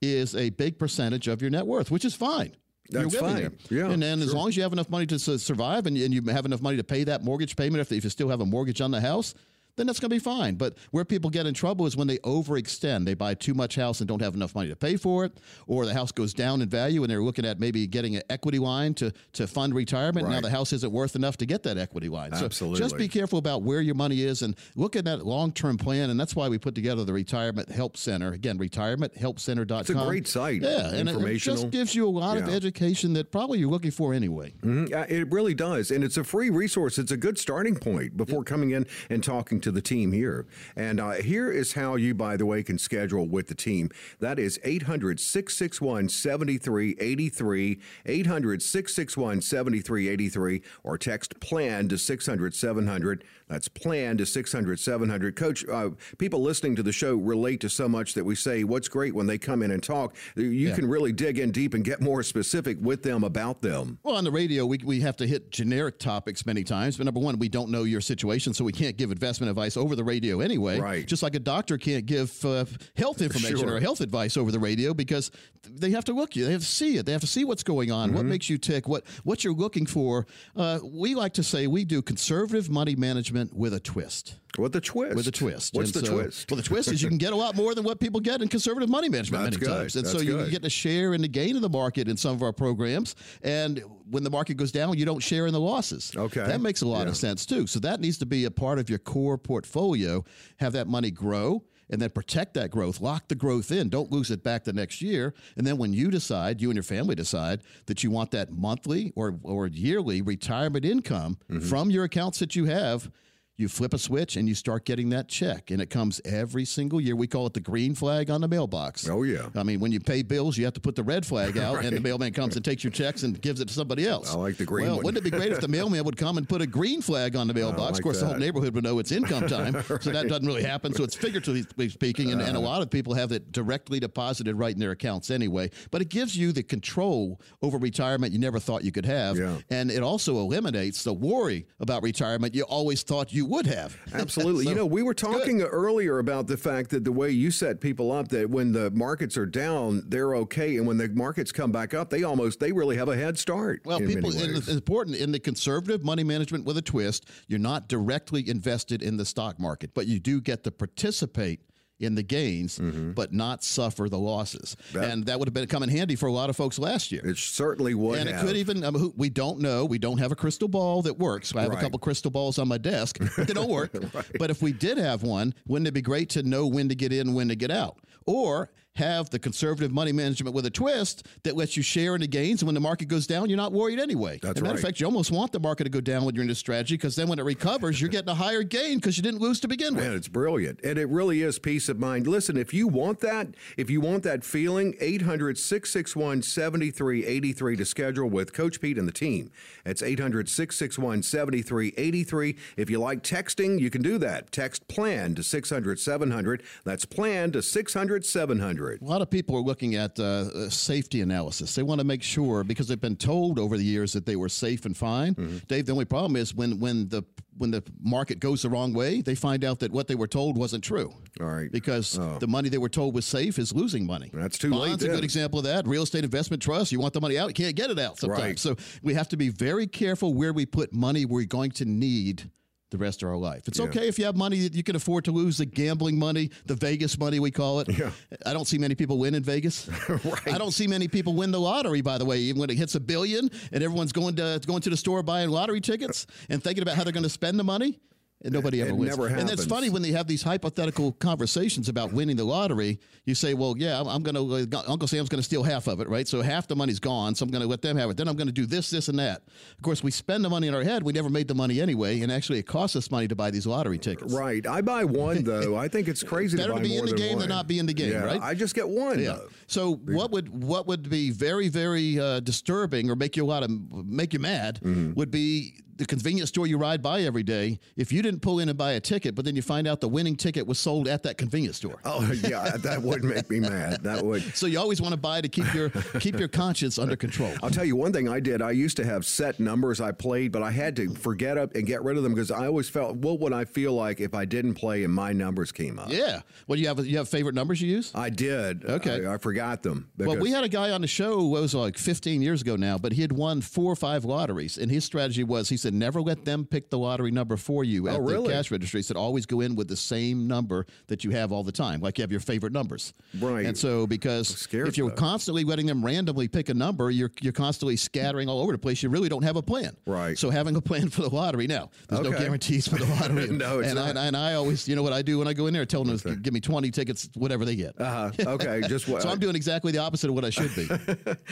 is 0.01 0.37
a 0.37 0.51
big 0.51 0.79
percentage 0.79 1.27
of 1.29 1.43
your 1.43 1.51
net 1.51 1.67
worth, 1.67 1.91
which 1.91 2.05
is 2.05 2.15
fine. 2.15 2.53
That's 2.91 3.17
fine. 3.17 3.37
there. 3.37 3.53
Yeah, 3.71 3.91
and 3.91 4.03
then 4.03 4.21
as 4.21 4.33
long 4.35 4.49
as 4.49 4.57
you 4.57 4.63
have 4.63 4.73
enough 4.73 4.91
money 4.91 5.07
to 5.07 5.19
survive 5.19 5.87
and, 5.87 5.97
and 5.97 6.13
you 6.13 6.23
have 6.27 6.45
enough 6.45 6.61
money 6.61 6.77
to 6.77 6.85
pay 6.85 7.03
that 7.05 7.25
mortgage 7.25 7.57
payment, 7.57 7.81
if, 7.81 7.91
if 7.91 8.05
you 8.05 8.11
still 8.11 8.29
have 8.29 8.41
a 8.43 8.47
mortgage 8.47 8.81
on 8.83 8.91
the 8.91 9.01
house, 9.01 9.35
then 9.77 9.87
that's 9.87 9.99
going 10.01 10.11
to 10.11 10.15
be 10.15 10.21
fine. 10.21 10.55
But 10.55 10.77
where 10.91 11.05
people 11.05 11.31
get 11.31 11.47
in 11.47 11.55
trouble 11.55 11.87
is 11.87 11.97
when 11.97 12.07
they 12.07 12.19
overextend. 12.19 13.05
They 13.05 13.15
buy 13.15 13.35
too 13.35 13.55
much 13.55 13.75
house 13.77 14.01
and 14.01 14.09
don't 14.09 14.23
have 14.23 14.35
enough 14.35 14.55
money 14.55 14.69
to 14.69 14.77
pay 14.77 14.97
for 14.97 15.25
it, 15.25 15.33
or 15.67 15.85
the 15.87 15.95
house 15.95 16.13
goes 16.13 16.33
down 16.35 16.63
in 16.63 16.69
value 16.69 17.03
and 17.03 17.11
they're 17.11 17.23
looking 17.23 17.45
at 17.45 17.59
maybe 17.59 17.87
getting 17.87 18.17
an 18.17 18.23
equity 18.31 18.59
line 18.59 18.95
to, 18.95 19.13
to 19.33 19.47
fund 19.47 19.75
retirement. 19.75 20.29
Now 20.29 20.41
the 20.41 20.51
house 20.51 20.73
isn't 20.73 20.93
worth 20.93 21.17
enough 21.17 21.37
to 21.39 21.47
get 21.47 21.63
that 21.65 21.77
equity 21.79 22.09
line. 22.09 22.33
So 22.35 22.45
Absolutely. 22.45 22.79
just 22.79 22.97
be 22.97 23.09
careful 23.09 23.39
about 23.39 23.63
where 23.63 23.81
your 23.81 23.95
money 23.95 24.23
is 24.23 24.43
and 24.43 24.57
look 24.77 24.97
at 24.97 25.05
that 25.07 25.27
long 25.27 25.53
term 25.53 25.77
plan. 25.77 26.11
And 26.11 26.19
that's 26.21 26.37
why 26.37 26.49
we 26.49 26.59
put 26.59 26.75
together 26.75 27.05
the 27.05 27.13
Retirement 27.13 27.71
Help 27.71 27.97
Center. 27.97 28.33
Again, 28.33 28.59
retirementhelpcenter.com. 28.59 29.81
It's 29.81 29.91
a 29.91 29.95
great 29.95 30.29
site. 30.29 30.63
Yeah, 30.63 30.91
and 30.95 31.09
it- 31.09 31.15
it 31.25 31.39
just 31.39 31.71
gives 31.71 31.95
you 31.95 32.07
a 32.07 32.11
lot 32.11 32.37
of 32.37 32.49
education 32.49 33.13
that 33.15 33.31
probably 33.33 33.59
you're 33.59 33.71
looking 33.71 33.91
for 33.91 34.15
anyway. 34.15 34.55
Mhm. 34.63 34.93
Uh, 34.93 35.07
It 35.09 35.31
really 35.33 35.55
does. 35.55 35.91
And 35.91 36.03
it's 36.05 36.17
a 36.17 36.25
free 36.25 36.51
resource. 36.51 36.99
It's 36.99 37.11
a 37.13 37.17
good 37.17 37.39
starting 37.39 37.77
point 37.77 38.17
before 38.17 38.43
coming 38.45 38.71
in 38.71 38.87
and 39.11 39.23
talking 39.23 39.61
to 39.65 39.73
the 39.73 39.83
team 39.83 40.13
here. 40.13 40.47
And 40.77 41.01
uh, 41.01 41.13
here 41.13 41.51
is 41.51 41.73
how 41.73 41.97
you, 41.97 42.15
by 42.15 42.37
the 42.37 42.47
way, 42.47 42.63
can 42.63 42.79
schedule 42.79 43.27
with 43.27 43.49
the 43.49 43.55
team. 43.55 43.91
That 44.21 44.39
is 44.39 44.61
800 44.63 45.19
661 45.19 46.09
7383, 46.11 47.81
800 48.07 48.63
661 48.63 49.41
7383, 49.41 50.63
or 50.85 50.99
text 50.99 51.41
PLAN 51.41 51.89
to 51.89 51.99
600 51.99 52.55
700. 52.55 53.25
That's 53.55 53.69
planned 53.69 54.19
to 54.19 54.27
600 54.27 54.81
700. 54.81 55.37
Coach, 55.37 55.65
uh, 55.69 55.91
people 56.19 56.43
listening 56.43 56.75
to 56.75 56.83
the 56.83 56.91
show 56.91 57.15
relate 57.15 57.61
to 57.61 57.69
so 57.69 57.89
much 57.89 58.15
that 58.15 58.25
we 58.25 58.35
say 58.35 58.65
what's 58.65 58.89
great 58.89 59.15
when 59.15 59.29
they 59.29 59.39
come 59.39 59.63
in 59.63 59.71
and 59.71 59.81
talk. 59.81 60.17
You 60.35 60.43
Yeah. 60.49 60.75
can 60.75 60.89
really 60.89 61.13
dig 61.13 61.39
in 61.39 61.53
deep 61.53 61.73
and 61.73 61.85
get 61.85 62.01
more 62.01 62.25
specific 62.25 62.79
with 62.81 63.05
them 63.05 63.23
about 63.23 63.63
them. 63.63 63.99
Well, 64.03 64.17
on 64.17 64.25
the 64.25 64.33
radio, 64.33 64.67
we, 64.67 64.81
we 64.85 64.99
have 65.03 65.17
to 65.19 65.27
hit 65.29 65.53
generic 65.53 66.01
topics 66.01 66.45
many 66.45 66.65
times. 66.65 66.97
But 66.97 67.05
number 67.05 67.21
one, 67.21 67.39
we 67.39 67.49
don't 67.49 67.71
know 67.71 67.85
your 67.85 68.01
situation, 68.01 68.55
so 68.55 68.65
we 68.65 68.73
can't 68.73 68.97
give 68.97 69.13
investment 69.13 69.51
advice 69.51 69.77
over 69.77 69.95
the 69.95 70.03
radio 70.03 70.41
anyway. 70.41 70.81
Right. 70.81 71.07
Just 71.07 71.23
like 71.23 71.37
a 71.37 71.41
doctor 71.41 71.79
can't 71.79 72.07
give 72.07 72.45
uh, 72.45 72.65
health 72.97 73.23
information 73.29 73.59
Sure. 73.69 73.77
or 73.77 73.81
health 73.81 74.01
advice 74.01 74.37
over 74.37 74.51
the 74.51 74.59
radio 74.59 74.93
because 74.95 75.31
they 75.71 75.91
have 75.91 76.05
to 76.07 76.13
look 76.13 76.35
you. 76.35 76.45
They 76.45 76.53
have 76.53 76.61
to 76.63 76.67
see 76.67 76.97
it. 76.97 77.07
They 77.07 77.13
have 77.13 77.21
to 77.21 77.29
see 77.29 77.45
what's 77.45 77.63
going 77.63 77.93
on, 77.93 78.09
Mm-hmm. 78.09 78.17
what 78.17 78.27
makes 78.27 78.51
you 78.51 78.59
tick, 78.59 78.89
what 78.89 79.05
what 79.23 79.45
you're 79.45 79.55
looking 79.55 79.87
for. 79.87 80.27
Uh, 80.57 80.81
we 80.83 81.15
like 81.15 81.35
to 81.35 81.45
say 81.45 81.69
we 81.69 81.85
do 81.85 82.03
conservative 82.03 82.69
money 82.69 82.97
management 82.97 83.44
management 83.45 83.59
with 83.61 83.75
a 83.75 83.81
twist. 83.81 84.37
With 84.59 84.77
a 84.77 84.81
twist. 84.81 85.17
With 85.17 85.27
a 85.27 85.31
twist. 85.33 85.75
What's 85.75 85.93
And 85.95 86.03
the 86.03 86.07
so- 86.07 86.13
twist? 86.21 86.51
Well, 86.51 86.57
the 86.57 86.63
twist 86.63 86.89
is 86.93 87.03
you 87.03 87.09
can 87.09 87.19
get 87.19 87.33
a 87.33 87.37
lot 87.37 87.57
more 87.57 87.75
than 87.75 87.85
what 87.85 87.99
people 88.01 88.21
get 88.21 88.41
in 88.41 88.49
conservative 88.49 88.89
money 88.89 89.09
management 89.09 89.45
That's 89.45 89.57
many 89.57 89.67
good. 89.67 89.79
times. 89.79 89.97
And 89.97 90.07
so 90.07 90.21
you 90.21 90.49
get 90.51 90.65
a 90.65 90.71
share 90.71 91.15
in 91.15 91.21
the 91.23 91.29
gain 91.29 91.57
of 91.57 91.63
the 91.63 91.69
market 91.69 92.09
in 92.09 92.17
some 92.17 92.35
of 92.35 92.43
our 92.43 92.53
programs. 92.53 93.17
And 93.43 93.83
when 94.11 94.23
the 94.23 94.31
market 94.31 94.55
goes 94.57 94.71
down, 94.73 94.97
you 94.99 95.05
don't 95.05 95.21
share 95.23 95.47
in 95.47 95.53
the 95.53 95.61
losses. 95.61 96.13
Okay. 96.17 96.45
That 96.47 96.61
makes 96.61 96.83
a 96.83 96.87
lot 96.89 97.03
Yeah. 97.07 97.11
of 97.11 97.17
sense 97.17 97.45
too. 97.47 97.67
So 97.67 97.81
that 97.81 98.01
needs 98.01 98.19
to 98.19 98.27
be 98.27 98.45
a 98.45 98.51
part 98.51 98.79
of 98.79 98.89
your 98.89 98.99
core 99.01 99.39
portfolio. 99.39 100.25
Have 100.59 100.73
that 100.75 100.87
money 100.87 101.11
grow 101.11 101.65
and 101.91 102.01
then 102.01 102.11
protect 102.11 102.55
that 102.55 102.71
growth. 102.71 103.01
Lock 103.01 103.27
the 103.29 103.35
growth 103.35 103.71
in. 103.73 103.89
Don't 103.89 104.11
lose 104.13 104.31
it 104.31 104.43
back 104.45 104.65
the 104.65 104.73
next 104.73 105.03
year. 105.03 105.35
And 105.57 105.67
then 105.67 105.77
when 105.79 105.93
you 105.93 106.11
decide, 106.11 106.61
you 106.63 106.71
and 106.71 106.77
your 106.77 106.83
family 106.85 107.15
decide 107.15 107.61
that 107.87 108.03
you 108.05 108.11
want 108.11 108.31
that 108.31 108.53
monthly 108.53 109.13
or, 109.17 109.39
or 109.43 109.67
yearly 109.67 110.23
retirement 110.23 110.85
income 110.85 111.39
Mm-hmm. 111.51 111.61
from 111.69 111.91
your 111.91 112.05
accounts 112.05 112.39
that 112.39 112.55
you 112.57 112.65
have, 112.67 113.11
you 113.57 113.69
flip 113.69 113.95
a 113.95 113.99
switch 113.99 114.37
and 114.37 114.49
you 114.49 114.55
start 114.55 114.85
getting 114.85 115.11
that 115.11 115.29
check. 115.29 115.71
And 115.71 115.81
it 115.81 115.89
comes 115.89 116.21
every 116.25 116.65
single 116.65 117.01
year. 117.01 117.15
We 117.15 117.27
call 117.29 117.47
it 117.47 117.55
the 117.55 117.61
green 117.61 117.95
flag 117.95 118.29
on 118.31 118.41
the 118.41 118.49
mailbox. 118.49 119.09
Oh, 119.09 119.23
yeah. 119.23 119.49
I 119.55 119.63
mean, 119.63 119.79
when 119.79 119.93
you 119.93 120.01
pay 120.01 120.23
bills, 120.23 120.59
you 120.59 120.65
have 120.65 120.75
to 120.75 120.81
put 120.81 120.97
the 120.97 121.05
red 121.05 121.25
flag 121.25 121.57
out, 121.67 121.85
and 121.85 121.97
the 121.97 122.01
mailman 122.01 122.33
comes 122.33 122.57
and 122.57 122.65
takes 122.65 122.83
your 122.83 122.91
checks 122.91 123.23
and 123.23 123.41
gives 123.41 123.61
it 123.61 123.69
to 123.69 123.75
somebody 123.75 124.09
else. 124.09 124.33
I 124.35 124.39
like 124.39 124.57
the 124.57 124.65
green 124.65 124.87
Well, 124.87 124.97
one. 124.97 125.05
wouldn't 125.05 125.25
it 125.27 125.31
be 125.31 125.37
great 125.37 125.53
if 125.53 125.61
the 125.61 125.69
mailman 125.79 126.03
would 126.05 126.17
come 126.17 126.37
and 126.39 126.49
put 126.49 126.63
a 126.63 126.67
green 126.67 127.01
flag 127.01 127.37
on 127.37 127.47
the 127.47 127.55
mailbox? 127.55 127.93
like 127.93 128.01
of 128.01 128.03
course, 128.03 128.21
the 128.21 128.27
whole 128.27 128.37
neighborhood 128.37 128.75
would 128.75 128.83
know 128.85 128.99
it's 128.99 129.13
income 129.13 129.47
time, 129.47 129.81
so 130.01 130.11
that 130.11 130.27
doesn't 130.29 130.47
really 130.47 130.65
happen. 130.65 130.93
So 130.93 131.05
it's 131.05 131.15
figuratively 131.15 131.89
speaking, 131.91 132.33
and, 132.33 132.41
Uh-huh. 132.41 132.49
and 132.49 132.57
a 132.57 132.61
lot 132.61 132.83
of 132.83 132.91
people 132.91 133.15
have 133.15 133.31
it 133.31 133.53
directly 133.53 134.01
deposited 134.01 134.57
right 134.57 134.75
in 134.75 134.81
their 134.81 134.91
accounts 134.91 135.31
anyway. 135.31 135.71
But 135.93 136.03
it 136.03 136.09
gives 136.09 136.37
you 136.37 136.51
the 136.53 136.63
control 136.63 137.41
over 137.63 137.79
retirement 137.79 138.33
you 138.33 138.39
never 138.41 138.59
thought 138.59 138.83
you 138.85 138.91
could 138.93 139.07
have, 139.07 139.37
Yeah. 139.39 139.59
and 139.71 139.91
it 139.93 140.03
also 140.03 140.39
eliminates 140.39 141.05
the 141.05 141.13
worry 141.15 141.67
about 141.79 142.03
retirement 142.03 142.55
you 142.55 142.63
always 142.65 143.03
thought 143.05 143.33
you 143.33 143.44
would 143.49 143.67
have. 143.67 143.97
Absolutely. 144.13 144.67
you 144.67 144.75
know, 144.75 144.87
we 144.87 145.03
were 145.03 145.13
it's 145.13 145.23
good. 145.23 145.39
talking 145.39 145.63
earlier 145.63 146.19
about 146.19 146.47
the 146.47 146.57
fact 146.57 146.91
that 146.91 147.05
the 147.05 147.13
way 147.13 147.31
you 147.31 147.51
set 147.51 147.81
people 147.81 148.13
up 148.13 148.29
that 148.29 148.49
when 148.49 148.73
the 148.73 148.91
markets 148.91 149.37
are 149.37 149.47
down, 149.47 150.03
they're 150.09 150.35
okay, 150.37 150.77
and 150.77 150.87
when 150.87 150.97
the 150.97 151.09
markets 151.09 151.53
come 151.53 151.73
back 151.73 151.95
up, 151.95 152.11
they 152.11 152.23
almost 152.23 152.61
they 152.61 152.73
really 152.73 152.97
have 152.97 153.09
a 153.09 153.17
head 153.17 153.39
start. 153.39 153.83
Well, 153.85 153.99
people, 154.01 154.31
it's 154.35 154.69
important 154.69 155.17
in 155.17 155.33
the 155.33 155.39
conservative 155.39 156.05
money 156.05 156.25
management 156.25 156.65
with 156.65 156.77
a 156.79 156.83
twist, 156.83 157.29
you're 157.49 157.59
not 157.59 157.89
directly 157.89 158.49
invested 158.49 159.03
in 159.03 159.17
the 159.17 159.25
stock 159.25 159.59
market, 159.59 159.95
but 159.95 160.07
you 160.07 160.21
do 160.21 160.41
get 160.41 160.65
to 160.65 160.71
participate 160.71 161.61
in 162.01 162.15
the 162.17 162.23
gains, 162.23 162.79
but 163.15 163.33
not 163.33 163.63
suffer 163.63 164.09
the 164.09 164.19
losses. 164.19 164.77
Mm-hmm. 164.89 164.99
That- 164.99 165.11
and 165.11 165.27
that 165.27 165.39
would 165.39 165.47
have 165.49 165.55
been 165.55 165.67
come 165.67 165.83
in 165.83 165.89
handy 165.89 166.17
for 166.17 166.27
a 166.27 166.33
lot 166.33 166.51
of 166.51 166.57
folks 166.57 166.79
last 166.79 167.13
year. 167.13 167.23
it 167.25 167.37
certainly 167.39 167.95
would. 167.95 168.19
and 168.19 168.29
it 168.29 168.35
have. 168.35 168.45
could 168.47 168.57
even, 168.57 168.85
I 168.85 168.91
mean, 168.91 169.01
who- 169.01 169.15
we 169.17 169.31
don't 169.31 169.61
know. 169.61 169.85
We 169.85 169.99
don't 169.99 170.19
have 170.19 170.33
a 170.33 170.37
crystal 170.37 170.69
ball 170.69 171.03
that 171.03 171.19
works. 171.19 171.55
I 171.55 171.63
have 171.63 171.71
Right. 171.71 171.79
a 171.79 171.81
couple 171.83 171.99
crystal 171.99 172.31
balls 172.31 172.59
on 172.59 172.67
my 172.69 172.79
desk, 172.79 173.19
but 173.37 173.47
they 173.47 173.55
don't 173.55 173.71
work. 173.71 173.93
But 174.39 174.51
if 174.51 174.61
we 174.61 174.73
did 174.73 174.99
have 174.99 175.23
one, 175.23 175.55
wouldn't 175.67 175.87
it 175.89 175.93
be 175.95 176.03
great 176.03 176.31
to 176.31 176.43
know 176.43 176.67
when 176.67 176.89
to 176.89 176.95
get 176.95 177.13
in, 177.13 177.33
when 177.35 177.49
to 177.49 177.57
get 177.57 177.71
out? 177.71 177.99
Or 178.27 178.71
have 178.97 179.29
the 179.31 179.39
conservative 179.41 179.91
money 179.91 180.13
management 180.13 180.55
with 180.55 180.67
a 180.67 180.71
twist 180.71 181.27
that 181.43 181.57
lets 181.57 181.77
you 181.77 181.83
share 181.83 182.15
in 182.15 182.21
the 182.21 182.29
gains. 182.29 182.63
And 182.63 182.69
when 182.69 182.75
the 182.75 182.81
market 182.81 183.09
goes 183.09 183.27
down, 183.27 183.49
you're 183.49 183.57
not 183.57 183.73
worried 183.73 183.99
anyway. 183.99 184.39
That's 184.41 184.57
As 184.57 184.61
a 184.61 184.63
matter 184.63 184.75
right. 184.75 184.79
of 184.79 184.85
fact, 184.87 185.01
you 185.01 185.07
almost 185.07 185.33
want 185.33 185.51
the 185.51 185.59
market 185.59 185.85
to 185.85 185.91
go 185.91 186.01
down 186.01 186.25
when 186.25 186.35
you're 186.37 186.43
in 186.43 186.49
this 186.49 186.61
strategy 186.61 186.95
because 186.95 187.17
then 187.17 187.27
when 187.27 187.41
it 187.41 187.45
recovers, 187.45 188.01
you're 188.01 188.09
getting 188.11 188.29
a 188.29 188.35
higher 188.35 188.63
gain 188.63 188.99
because 188.99 189.17
you 189.17 189.23
didn't 189.25 189.41
lose 189.41 189.59
to 189.61 189.69
begin 189.69 189.97
with. 189.97 190.05
Man, 190.05 190.15
it's 190.15 190.29
brilliant. 190.29 190.79
And 190.85 190.97
it 190.97 191.09
really 191.09 191.43
is 191.43 191.59
peace 191.59 191.89
of 191.89 191.99
mind. 191.99 192.29
Listen, 192.29 192.57
if 192.57 192.73
you 192.73 192.87
want 192.87 193.19
that, 193.21 193.49
if 193.77 193.91
you 193.91 194.01
want 194.01 194.23
that 194.23 194.45
feeling, 194.45 194.95
800 195.01 195.59
661 195.59 196.43
7383 196.43 197.77
to 197.77 197.85
schedule 197.85 198.29
with 198.31 198.53
Coach 198.53 198.81
Pete 198.81 198.97
and 198.97 199.09
the 199.09 199.13
team. 199.13 199.51
It's 199.85 200.03
800 200.03 200.49
661 200.49 201.25
7383. 201.25 202.57
If 202.77 202.91
you 202.91 203.01
like 203.01 203.25
texting, 203.25 203.81
you 203.81 203.91
can 203.91 204.03
do 204.03 204.19
that. 204.19 204.53
Text 204.53 204.87
plan 204.87 205.35
to 205.35 205.43
600 205.43 205.99
700. 205.99 206.63
That's 206.85 207.05
plan 207.05 207.51
to 207.53 207.61
600 207.61 208.25
700. 208.25 208.84
A 209.01 209.05
lot 209.05 209.23
of 209.23 209.31
people 209.31 209.57
are 209.57 209.63
looking 209.63 209.95
at 209.95 210.19
uh, 210.19 210.23
uh, 210.23 210.71
safety 210.71 211.21
analysis. 211.21 211.75
They 211.75 211.83
want 211.83 212.01
to 212.01 212.05
make 212.05 212.23
sure 212.23 212.65
because 212.65 212.89
they've 212.89 213.01
been 213.01 213.17
told 213.17 213.59
over 213.59 213.77
the 213.77 213.85
years 213.85 214.13
that 214.13 214.27
they 214.27 214.37
were 214.37 214.49
safe 214.49 214.85
and 214.85 214.97
fine. 214.97 215.35
Mm-hmm. 215.35 215.59
Dave, 215.69 215.87
the 215.87 215.93
only 215.93 216.05
problem 216.05 216.37
is 216.37 216.55
when 216.55 216.79
when 216.81 217.09
the 217.09 217.25
when 217.57 217.71
the 217.71 217.83
market 218.03 218.41
goes 218.41 218.63
the 218.63 218.69
wrong 218.69 218.93
way, 218.93 219.21
they 219.21 219.35
find 219.35 219.65
out 219.65 219.79
that 219.81 219.93
what 219.93 220.09
they 220.09 220.15
were 220.15 220.27
told 220.27 220.57
wasn't 220.57 220.83
true. 220.83 221.13
All 221.41 221.47
right. 221.47 221.71
Because 221.71 222.19
the 222.41 222.49
money 222.49 222.69
they 222.69 222.79
were 222.79 222.89
told 222.89 223.15
was 223.15 223.25
safe 223.25 223.59
is 223.59 223.73
losing 223.73 224.07
money. 224.07 224.31
That's 224.33 224.59
too 224.59 224.71
late 224.71 224.91
Bonds 224.91 225.05
a 225.05 225.09
good 225.09 225.25
example 225.25 225.61
of 225.61 225.65
that. 225.67 225.87
Real 225.87 226.03
estate 226.03 226.25
investment 226.25 226.63
trust. 226.63 226.93
You 226.93 226.99
want 226.99 227.15
the 227.15 227.21
money 227.21 227.39
out, 227.39 227.49
you 227.49 227.55
can't 227.55 227.77
get 227.77 227.91
it 227.91 227.99
out 227.99 228.19
sometimes. 228.19 228.43
Right. 228.43 228.59
So 228.59 228.77
we 229.03 229.15
have 229.15 229.29
to 229.29 229.37
be 229.37 229.51
very 229.51 229.87
careful 229.87 230.35
where 230.35 230.53
we 230.53 230.67
put 230.67 230.93
money 230.93 231.25
we're 231.25 231.45
going 231.45 231.71
to 231.73 231.85
need 231.85 232.51
the 232.91 232.99
rest 232.99 233.23
of 233.23 233.29
our 233.29 233.37
life. 233.37 233.67
It's 233.67 233.81
okay 233.81 234.09
if 234.09 234.19
you 234.19 234.25
have 234.25 234.37
money 234.37 234.61
that 234.61 234.75
you 234.75 234.83
can 234.83 234.95
afford 234.97 235.25
to 235.25 235.33
lose, 235.33 235.59
the 235.59 235.67
gambling 235.67 236.19
money, 236.19 236.51
the 236.67 236.75
Vegas 236.75 237.19
money 237.19 237.41
we 237.41 237.51
call 237.51 237.81
it. 237.81 237.89
Yeah. 237.89 238.11
I 238.47 238.53
don't 238.53 238.67
see 238.67 238.79
many 238.79 238.95
people 238.95 239.19
win 239.19 239.35
in 239.35 239.43
Vegas. 239.43 239.89
I 240.47 240.59
don't 240.59 240.73
see 240.73 240.87
many 240.87 241.09
people 241.09 241.35
win 241.35 241.51
the 241.51 241.61
lottery, 241.61 242.03
by 242.03 242.19
the 242.19 242.25
way, 242.25 242.39
even 242.39 242.61
when 242.61 242.71
it 242.71 242.77
hits 242.77 242.95
a 242.95 243.01
billion 243.01 243.51
and 243.73 243.83
everyone's 243.83 244.13
going 244.13 244.37
to 244.37 244.61
going 244.67 244.83
to 244.83 244.91
the 244.91 244.97
store 244.97 245.23
buying 245.23 245.51
lottery 245.51 245.81
tickets 245.81 246.27
and 246.49 246.63
thinking 246.63 246.83
about 246.83 246.97
how 246.97 247.05
they're 247.05 247.13
going 247.13 247.25
to 247.25 247.29
spend 247.29 247.59
the 247.59 247.65
money. 247.65 247.99
And 248.45 248.53
nobody 248.53 248.83
ever 248.83 248.91
It 248.91 248.97
wins. 248.97 249.17
never 249.17 249.27
And 249.35 249.49
it's 249.51 249.65
funny 249.65 249.89
when 249.89 250.03
they 250.03 250.13
have 250.13 250.27
these 250.27 250.43
hypothetical 250.43 251.13
conversations 251.13 251.89
about 251.89 252.13
winning 252.13 252.37
the 252.37 252.45
lottery. 252.45 253.01
You 253.25 253.35
say, 253.35 253.55
"Well, 253.55 253.75
yeah, 253.79 253.99
I'm, 253.99 254.07
I'm 254.07 254.23
going 254.23 254.35
to 254.35 254.85
Uncle 254.87 255.09
Sam's 255.09 255.31
going 255.31 255.39
to 255.39 255.43
steal 255.43 255.63
half 255.63 255.87
of 255.87 256.01
it, 256.03 256.09
right? 256.11 256.29
So 256.29 256.43
half 256.43 256.69
the 256.69 256.77
money's 256.77 257.01
gone. 257.01 257.35
So 257.35 257.45
I'm 257.45 257.51
going 257.51 257.63
to 257.63 257.69
let 257.69 257.81
them 257.81 257.97
have 257.97 258.11
it. 258.11 258.19
Then 258.19 258.29
I'm 258.29 258.37
going 258.37 258.47
to 258.49 258.53
do 258.53 258.67
this, 258.67 258.91
this, 258.91 259.09
and 259.09 259.19
that. 259.19 259.43
Of 259.79 259.83
course, 259.83 260.03
we 260.05 260.11
spend 260.11 260.45
the 260.45 260.51
money 260.51 260.69
in 260.69 260.75
our 260.75 260.83
head. 260.85 261.03
We 261.03 261.15
never 261.15 261.31
made 261.31 261.49
the 261.49 261.55
money 261.55 261.81
anyway, 261.81 262.21
and 262.21 262.31
actually, 262.31 262.59
it 262.59 262.67
costs 262.67 262.97
us 262.97 263.11
money 263.11 263.29
to 263.29 263.35
buy 263.35 263.51
these 263.51 263.67
lottery 263.67 263.97
tickets. 263.99 264.35
Right. 264.35 264.67
I 264.67 264.83
buy 264.83 265.05
one, 265.05 265.43
though. 265.45 265.75
I 265.77 265.89
think 265.89 266.07
it's 266.09 266.23
crazy 266.23 266.59
Better 266.59 266.73
to 266.75 266.79
to 266.79 266.85
be 266.85 266.97
in 266.99 267.07
the 267.07 267.13
game 267.15 267.33
one. 267.33 267.39
than 267.41 267.49
not 267.49 267.67
be 267.67 267.79
in 267.79 267.87
the 267.87 267.95
game, 267.95 268.13
Yeah, 268.13 268.25
right? 268.25 268.43
I 268.43 268.53
just 268.53 268.75
get 268.75 268.87
one, 268.87 269.19
Yeah. 269.21 269.37
though. 269.37 269.49
So 269.69 269.95
what 270.05 270.31
would 270.33 270.63
what 270.63 270.87
would 270.87 271.09
be 271.09 271.31
very 271.31 271.69
very 271.69 272.21
uh, 272.21 272.41
disturbing 272.41 273.09
or 273.11 273.17
make 273.17 273.37
you 273.39 273.45
a 273.45 273.47
lot 273.47 273.63
of 273.63 273.71
make 273.71 274.35
you 274.35 274.39
mad 274.39 274.81
Mm-hmm. 274.83 275.15
would 275.15 275.31
be 275.31 275.81
the 275.97 276.07
convenience 276.07 276.49
store 276.49 276.67
you 276.67 276.77
ride 276.79 277.03
by 277.03 277.23
every 277.23 277.43
day. 277.43 277.79
If 277.97 278.13
you 278.13 278.23
didn't 278.23 278.41
pull 278.41 278.61
in 278.61 278.69
and 278.69 278.77
buy 278.79 278.93
a 278.93 279.01
ticket, 279.01 279.35
but 279.35 279.45
then 279.45 279.57
you 279.57 279.63
find 279.63 279.87
out 279.87 280.01
the 280.01 280.09
winning 280.09 280.37
ticket 280.37 280.67
was 280.67 280.79
sold 280.79 281.09
at 281.09 281.23
that 281.25 281.39
convenience 281.39 281.77
store. 281.77 281.99
Oh, 282.05 282.31
yeah. 282.33 282.77
That 282.77 283.03
would 283.03 283.25
make 283.25 283.49
me 283.51 283.61
mad. 283.61 284.03
That 284.03 284.25
would. 284.25 284.43
So 284.55 284.67
you 284.67 284.79
always 284.79 285.01
want 285.01 285.13
to 285.13 285.21
buy 285.21 285.41
to 285.41 285.49
keep 285.49 285.73
your 285.75 285.91
keep 286.21 286.39
your 286.39 286.49
conscience 286.49 286.99
under 286.99 287.17
control. 287.17 287.53
I'll 287.63 287.71
tell 287.71 287.85
you 287.85 287.97
one 287.97 288.13
thing 288.13 288.29
I 288.29 288.41
did. 288.41 288.63
I 288.63 288.71
used 288.71 288.97
to 288.99 289.05
have 289.05 289.27
set 289.27 289.59
numbers 289.59 290.01
I 290.01 290.13
played, 290.13 290.53
but 290.53 290.63
I 290.63 290.71
had 290.71 290.97
to 290.97 291.13
forget 291.15 291.59
up 291.59 291.75
and 291.75 291.87
get 291.87 292.03
rid 292.03 292.17
of 292.17 292.23
them 292.23 292.35
because 292.35 292.51
I 292.51 292.67
always 292.67 292.89
felt, 292.89 293.17
what 293.17 293.41
would 293.41 293.53
I 293.53 293.65
feel 293.65 293.93
like 293.93 294.21
if 294.21 294.35
I 294.35 294.45
didn't 294.45 294.75
play 294.75 295.05
and 295.05 295.13
my 295.13 295.33
numbers 295.33 295.73
came 295.73 295.99
up? 295.99 296.11
Yeah. 296.11 296.43
Well, 296.67 296.79
you 296.79 296.87
have 296.89 297.05
you 297.05 297.19
have 297.19 297.29
favorite 297.29 297.55
numbers 297.55 297.81
you 297.81 297.91
use? 297.91 298.13
I 298.15 298.31
did. 298.31 298.85
Okay. 298.85 299.27
I, 299.27 299.35
I 299.35 299.39
forgot 299.39 299.83
them. 299.83 300.09
Well, 300.17 300.39
we 300.39 300.51
had 300.51 300.65
a 300.65 300.69
guy 300.69 300.91
on 300.91 301.01
the 301.01 301.07
show, 301.09 301.45
what 301.45 301.61
was 301.63 301.75
like 301.75 301.99
15 301.99 302.41
years 302.41 302.63
ago 302.63 302.77
now, 302.77 302.97
but 302.97 303.13
he 303.13 303.23
had 303.23 303.33
won 303.33 303.61
four 303.61 303.91
or 303.93 303.97
five 303.97 304.25
lotteries. 304.25 304.79
And 304.79 304.91
his 304.91 305.05
strategy 305.05 305.45
was 305.45 305.69
he 305.69 305.77
said, 305.85 305.95
never 305.95 306.21
let 306.21 306.45
them 306.45 306.65
pick 306.65 306.91
the 306.91 306.99
lottery 306.99 307.31
number 307.31 307.57
for 307.57 307.85
you 307.85 308.09
at 308.09 308.17
Oh, 308.17 308.21
really? 308.21 308.49
the 308.49 308.53
cash 308.55 308.71
registry. 308.71 308.99
He 308.99 309.03
said, 309.03 309.17
always 309.17 309.47
go 309.47 309.61
in 309.61 309.77
with 309.77 309.89
the 309.89 309.97
same 309.97 310.47
number 310.49 310.87
that 311.07 311.25
you 311.25 311.31
have 311.31 311.53
all 311.53 311.63
the 311.63 311.73
time, 311.73 312.01
like 312.01 312.19
you 312.19 312.23
have 312.23 312.31
your 312.31 312.41
favorite 312.41 312.73
numbers. 312.73 313.13
Right. 313.41 313.67
And 313.67 313.77
so, 313.77 314.07
because 314.07 314.49
Scared 314.49 314.89
if 314.89 314.97
you're 314.99 315.11
stuff. 315.11 315.19
constantly 315.19 315.65
letting 315.65 315.87
them 315.87 316.05
randomly 316.05 316.49
pick 316.49 316.69
a 316.69 316.75
number, 316.75 317.11
you're, 317.11 317.31
you're 317.41 317.53
constantly 317.53 317.97
scattering 317.97 318.49
all 318.49 318.61
over 318.61 318.73
the 318.73 318.79
place. 318.79 319.03
You 319.03 319.09
really 319.11 319.29
don't 319.29 319.43
have 319.45 319.57
a 319.57 319.63
plan. 319.63 319.97
Right. 320.07 320.39
So, 320.39 320.51
having 320.51 320.75
a 320.77 320.81
plan 320.81 321.09
for 321.11 321.23
the 321.23 321.31
lottery 321.31 321.67
now, 321.67 321.91
there's 322.09 322.23
no 322.23 322.31
guarantees 322.33 322.89
for 322.89 322.97
the 322.97 323.07
lottery. 323.07 323.47
No, 323.55 323.79
it's 323.81 323.89
and, 323.91 323.99
I, 323.99 324.27
and 324.27 324.37
I 324.37 324.55
always, 324.55 324.89
you 324.89 324.97
know 324.97 325.03
what 325.03 325.13
I 325.13 325.23
do 325.23 325.39
when 325.39 325.47
I 325.49 325.53
go 325.53 325.67
in 325.67 325.75
there? 325.75 325.85
Tell 325.87 326.03
them, 326.03 326.19
to 326.19 326.35
give 326.37 326.53
me 326.53 326.61
20 326.61 326.91
tickets, 326.91 327.29
whatever 327.35 327.65
they 327.65 327.77
get. 327.77 328.01
Uh-huh. 328.01 328.31
Okay. 328.55 328.81
Just 328.89 329.07
what? 329.09 329.23
So 329.23 329.29
I'm 329.29 329.39
doing 329.39 329.55
exactly 329.55 329.93
the 329.93 329.99
opposite 329.99 330.29
of 330.29 330.35
what 330.35 330.45
I 330.45 330.51
should 330.51 330.75
be. 330.75 330.87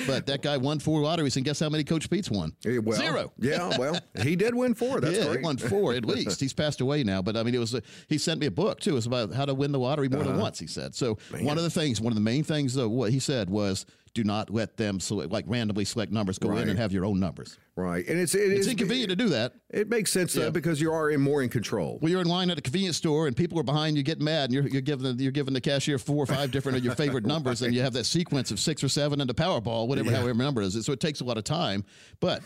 but 0.06 0.26
that 0.26 0.40
guy 0.42 0.56
won 0.56 0.78
four 0.78 1.00
lotteries, 1.02 1.36
and 1.36 1.44
guess 1.44 1.60
how 1.60 1.68
many 1.68 1.84
Coach 1.84 2.08
Pete's 2.10 2.30
won? 2.30 2.52
Well, 2.64 2.98
Zero. 2.98 3.32
Yeah. 3.38 3.76
Well, 3.78 3.98
he 4.22 4.36
did 4.36 4.54
win 4.54 4.74
four. 4.74 5.00
That's 5.00 5.18
yeah, 5.18 5.24
great. 5.26 5.38
he 5.40 5.44
won 5.44 5.56
four 5.56 5.94
at 5.94 6.04
least. 6.04 6.40
He's 6.40 6.52
passed 6.52 6.80
away 6.80 7.04
now, 7.04 7.22
but 7.22 7.36
I 7.36 7.42
mean, 7.42 7.54
it 7.54 7.58
was. 7.58 7.74
A, 7.74 7.82
he 8.08 8.18
sent 8.18 8.40
me 8.40 8.46
a 8.46 8.50
book 8.50 8.80
too. 8.80 8.90
It 8.90 8.94
was 8.94 9.06
about 9.06 9.32
how 9.32 9.44
to 9.44 9.54
win 9.54 9.72
the 9.72 9.78
lottery 9.78 10.08
more 10.08 10.20
Uh-huh. 10.20 10.30
than 10.32 10.40
once. 10.40 10.58
He 10.58 10.66
said. 10.66 10.94
So 10.94 11.18
one 11.40 11.58
of 11.58 11.64
the 11.64 11.70
things, 11.70 12.00
one 12.00 12.10
of 12.12 12.16
the 12.16 12.20
main 12.22 12.44
things, 12.44 12.74
though, 12.74 12.88
what 12.88 13.10
he 13.12 13.18
said 13.18 13.50
was, 13.50 13.86
do 14.14 14.24
not 14.24 14.50
let 14.50 14.76
them 14.76 15.00
select, 15.00 15.32
like 15.32 15.46
randomly 15.48 15.86
select 15.86 16.12
numbers. 16.12 16.38
Go 16.38 16.50
Right. 16.50 16.60
in 16.62 16.68
and 16.68 16.78
have 16.78 16.92
your 16.92 17.06
own 17.06 17.18
numbers. 17.18 17.56
Right. 17.76 18.06
And 18.06 18.18
it's 18.20 18.34
it 18.34 18.52
It's 18.52 18.66
is- 18.66 18.68
inconvenient 18.68 19.08
to 19.08 19.16
do 19.16 19.30
that. 19.30 19.54
It 19.70 19.88
makes 19.88 20.12
sense 20.12 20.34
though 20.34 20.42
Yeah. 20.42 20.50
because 20.50 20.82
you 20.82 20.92
are 20.92 21.08
in 21.08 21.22
more 21.22 21.42
in 21.42 21.48
control. 21.48 21.98
Well, 22.02 22.10
you're 22.10 22.20
in 22.20 22.28
line 22.28 22.50
at 22.50 22.58
a 22.58 22.60
convenience 22.60 22.98
store, 22.98 23.26
and 23.26 23.34
people 23.34 23.58
are 23.58 23.62
behind 23.62 23.96
you, 23.96 24.02
getting 24.02 24.24
mad, 24.24 24.50
and 24.50 24.52
you're, 24.52 24.68
you're 24.68 24.82
giving 24.82 25.16
the, 25.16 25.22
you're 25.22 25.32
giving 25.32 25.54
the 25.54 25.62
cashier 25.62 25.98
four 25.98 26.22
or 26.24 26.26
five 26.26 26.50
different 26.50 26.76
of 26.76 26.84
your 26.84 26.94
favorite 26.94 27.24
numbers, 27.34 27.62
and 27.62 27.74
you 27.74 27.80
have 27.80 27.94
that 27.94 28.04
sequence 28.04 28.50
of 28.50 28.60
six 28.60 28.84
or 28.84 28.90
seven 28.90 29.18
and 29.22 29.30
the 29.30 29.34
Powerball, 29.34 29.88
whatever, 29.88 30.10
however 30.10 30.34
number 30.34 30.60
it 30.60 30.66
is. 30.74 30.84
So 30.84 30.92
it 30.92 31.00
takes 31.00 31.20
a 31.22 31.24
lot 31.24 31.38
of 31.38 31.44
time, 31.44 31.82
but 32.20 32.42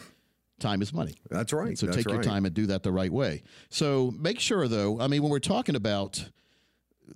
time 0.58 0.82
is 0.82 0.92
money. 0.92 1.14
That's 1.30 1.52
right. 1.52 1.76
So 1.78 1.86
That's 1.86 1.98
take 1.98 2.06
your 2.06 2.16
right. 2.16 2.24
time 2.24 2.44
and 2.44 2.54
do 2.54 2.66
that 2.66 2.82
the 2.82 2.92
right 2.92 3.12
way. 3.12 3.42
So 3.70 4.12
make 4.18 4.40
sure, 4.40 4.68
though. 4.68 5.00
I 5.00 5.06
mean, 5.08 5.22
when 5.22 5.30
we're 5.30 5.38
talking 5.38 5.76
about 5.76 6.28